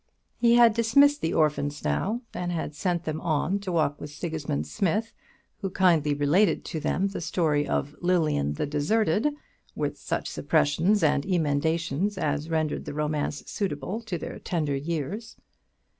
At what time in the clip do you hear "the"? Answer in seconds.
1.21-1.35, 7.09-7.21, 8.53-8.65, 12.85-12.95